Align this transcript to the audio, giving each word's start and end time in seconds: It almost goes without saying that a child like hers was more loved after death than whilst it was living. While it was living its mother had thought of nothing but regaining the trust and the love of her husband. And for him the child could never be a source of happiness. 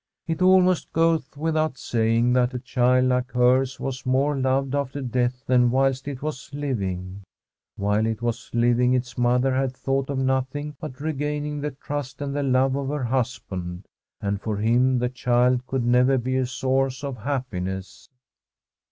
It 0.25 0.41
almost 0.41 0.91
goes 0.93 1.27
without 1.37 1.77
saying 1.77 2.33
that 2.33 2.55
a 2.55 2.59
child 2.59 3.05
like 3.05 3.31
hers 3.33 3.79
was 3.79 4.03
more 4.03 4.35
loved 4.35 4.73
after 4.73 4.99
death 4.99 5.45
than 5.45 5.69
whilst 5.69 6.07
it 6.07 6.23
was 6.23 6.49
living. 6.55 7.21
While 7.75 8.07
it 8.07 8.19
was 8.19 8.49
living 8.51 8.95
its 8.95 9.15
mother 9.15 9.53
had 9.53 9.77
thought 9.77 10.09
of 10.09 10.17
nothing 10.17 10.75
but 10.79 10.99
regaining 10.99 11.61
the 11.61 11.69
trust 11.69 12.19
and 12.19 12.35
the 12.35 12.41
love 12.41 12.75
of 12.75 12.87
her 12.89 13.03
husband. 13.03 13.85
And 14.19 14.41
for 14.41 14.57
him 14.57 14.97
the 14.97 15.09
child 15.09 15.67
could 15.67 15.85
never 15.85 16.17
be 16.17 16.35
a 16.37 16.47
source 16.47 17.03
of 17.03 17.17
happiness. 17.17 18.09